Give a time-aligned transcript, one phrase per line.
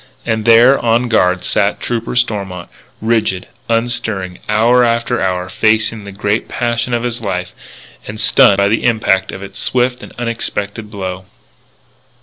[0.25, 2.69] And there, on guard, sat Trooper Stormont,
[3.03, 7.53] rigid, unstirring, hour after hour, facing the first great passion of his life,
[8.07, 11.25] and stunned by the impact of its swift and unexpected blow.